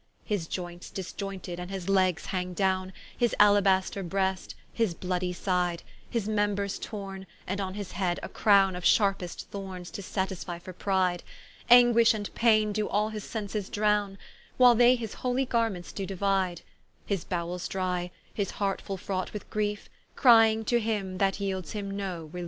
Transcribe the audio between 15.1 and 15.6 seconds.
holy